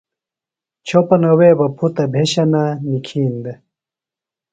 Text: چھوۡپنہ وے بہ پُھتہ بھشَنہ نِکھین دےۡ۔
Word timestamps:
چھوۡپنہ 0.87 1.31
وے 1.39 1.49
بہ 1.57 1.67
پُھتہ 1.77 2.03
بھشَنہ 2.13 2.63
نِکھین 2.89 3.33
دےۡ۔ 3.43 3.59